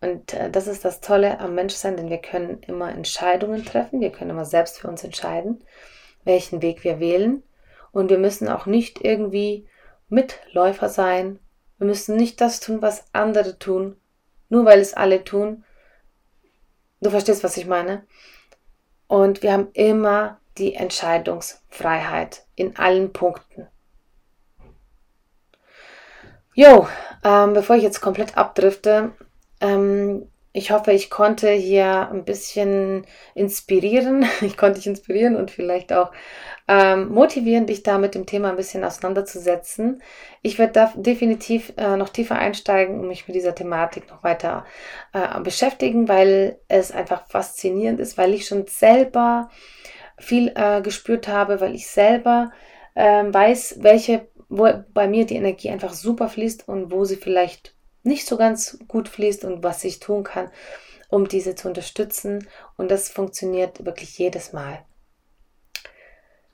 Und 0.00 0.34
äh, 0.34 0.50
das 0.50 0.66
ist 0.66 0.84
das 0.84 1.00
Tolle 1.00 1.40
am 1.40 1.54
Menschsein, 1.54 1.96
denn 1.96 2.10
wir 2.10 2.18
können 2.18 2.62
immer 2.64 2.90
Entscheidungen 2.90 3.64
treffen, 3.64 4.00
wir 4.00 4.10
können 4.10 4.30
immer 4.30 4.44
selbst 4.44 4.78
für 4.78 4.88
uns 4.88 5.02
entscheiden, 5.02 5.64
welchen 6.24 6.60
Weg 6.60 6.84
wir 6.84 7.00
wählen. 7.00 7.42
Und 7.90 8.10
wir 8.10 8.18
müssen 8.18 8.48
auch 8.48 8.66
nicht 8.66 9.02
irgendwie 9.02 9.66
Mitläufer 10.08 10.88
sein. 10.88 11.38
Wir 11.78 11.86
müssen 11.86 12.16
nicht 12.16 12.40
das 12.40 12.60
tun, 12.60 12.82
was 12.82 13.04
andere 13.12 13.58
tun, 13.58 13.96
nur 14.48 14.64
weil 14.64 14.80
es 14.80 14.94
alle 14.94 15.24
tun. 15.24 15.64
Du 17.00 17.10
verstehst, 17.10 17.44
was 17.44 17.56
ich 17.56 17.66
meine? 17.66 18.04
Und 19.06 19.42
wir 19.42 19.52
haben 19.52 19.68
immer 19.72 20.40
die 20.58 20.74
Entscheidungsfreiheit 20.74 22.46
in 22.54 22.76
allen 22.76 23.12
Punkten. 23.12 23.68
Jo, 26.54 26.86
ähm, 27.24 27.52
bevor 27.52 27.76
ich 27.76 27.82
jetzt 27.82 28.00
komplett 28.00 28.36
abdrifte, 28.36 29.12
ähm, 29.60 30.28
ich 30.56 30.70
hoffe, 30.70 30.92
ich 30.92 31.10
konnte 31.10 31.50
hier 31.50 32.08
ein 32.10 32.24
bisschen 32.24 33.06
inspirieren. 33.34 34.24
Ich 34.40 34.56
konnte 34.56 34.76
dich 34.76 34.86
inspirieren 34.86 35.34
und 35.34 35.50
vielleicht 35.50 35.92
auch 35.92 36.12
ähm, 36.68 37.08
motivieren, 37.08 37.66
dich 37.66 37.82
da 37.82 37.98
mit 37.98 38.14
dem 38.14 38.24
Thema 38.24 38.50
ein 38.50 38.56
bisschen 38.56 38.84
auseinanderzusetzen. 38.84 40.00
Ich 40.42 40.58
werde 40.60 40.72
da 40.72 40.92
definitiv 40.94 41.72
äh, 41.76 41.96
noch 41.96 42.08
tiefer 42.08 42.36
einsteigen 42.36 43.00
und 43.00 43.08
mich 43.08 43.26
mit 43.26 43.34
dieser 43.34 43.56
Thematik 43.56 44.08
noch 44.08 44.22
weiter 44.22 44.64
äh, 45.12 45.40
beschäftigen, 45.40 46.06
weil 46.06 46.60
es 46.68 46.92
einfach 46.92 47.26
faszinierend 47.26 47.98
ist, 47.98 48.16
weil 48.16 48.32
ich 48.32 48.46
schon 48.46 48.68
selber 48.68 49.50
viel 50.18 50.52
äh, 50.54 50.80
gespürt 50.82 51.28
habe, 51.28 51.60
weil 51.60 51.74
ich 51.74 51.88
selber 51.88 52.52
ähm, 52.96 53.32
weiß, 53.32 53.78
welche, 53.80 54.28
wo 54.48 54.68
bei 54.92 55.08
mir 55.08 55.26
die 55.26 55.36
Energie 55.36 55.70
einfach 55.70 55.92
super 55.92 56.28
fließt 56.28 56.68
und 56.68 56.90
wo 56.90 57.04
sie 57.04 57.16
vielleicht 57.16 57.74
nicht 58.02 58.26
so 58.26 58.36
ganz 58.36 58.78
gut 58.86 59.08
fließt 59.08 59.44
und 59.44 59.62
was 59.62 59.82
ich 59.84 59.98
tun 59.98 60.24
kann, 60.24 60.50
um 61.08 61.26
diese 61.26 61.54
zu 61.54 61.68
unterstützen. 61.68 62.46
Und 62.76 62.90
das 62.90 63.08
funktioniert 63.08 63.84
wirklich 63.84 64.18
jedes 64.18 64.52
Mal. 64.52 64.84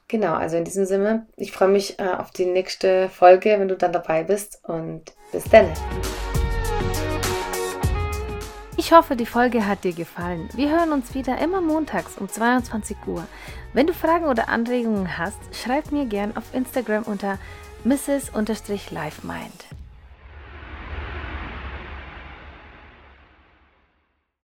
Genau, 0.08 0.34
also 0.34 0.56
in 0.56 0.64
diesem 0.64 0.86
Sinne, 0.86 1.26
ich 1.36 1.52
freue 1.52 1.68
mich 1.68 2.00
äh, 2.00 2.08
auf 2.08 2.32
die 2.32 2.46
nächste 2.46 3.08
Folge, 3.08 3.50
wenn 3.60 3.68
du 3.68 3.76
dann 3.76 3.92
dabei 3.92 4.24
bist 4.24 4.60
und 4.64 5.12
bis 5.30 5.44
dann. 5.44 5.72
Ich 8.80 8.92
hoffe, 8.92 9.14
die 9.14 9.26
Folge 9.26 9.66
hat 9.66 9.84
dir 9.84 9.92
gefallen. 9.92 10.48
Wir 10.54 10.70
hören 10.70 10.92
uns 10.92 11.12
wieder 11.12 11.36
immer 11.36 11.60
montags 11.60 12.16
um 12.16 12.30
22 12.30 12.96
Uhr. 13.06 13.26
Wenn 13.74 13.86
du 13.86 13.92
Fragen 13.92 14.24
oder 14.24 14.48
Anregungen 14.48 15.18
hast, 15.18 15.36
schreib 15.52 15.92
mir 15.92 16.06
gern 16.06 16.34
auf 16.34 16.54
Instagram 16.54 17.02
unter 17.02 17.38
mrs-livemind. 17.84 19.66